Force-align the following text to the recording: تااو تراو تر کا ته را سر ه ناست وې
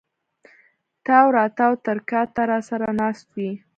تااو 1.05 1.27
تراو 1.55 1.73
تر 1.85 1.97
کا 2.09 2.21
ته 2.33 2.41
را 2.49 2.59
سر 2.67 2.81
ه 2.85 2.89
ناست 2.99 3.25
وې 3.35 3.49